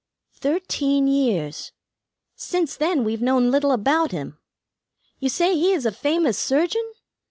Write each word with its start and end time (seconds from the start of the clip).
"Thirteen 0.33 1.05
years. 1.05 1.73
Since 2.35 2.75
then 2.75 3.03
we've 3.03 3.21
known 3.21 3.51
little 3.51 3.71
about 3.71 4.11
him. 4.11 4.39
You 5.19 5.29
say 5.29 5.53
he 5.53 5.73
is 5.73 5.85
a 5.85 5.91
famous 5.91 6.39
surgeon? 6.39 6.91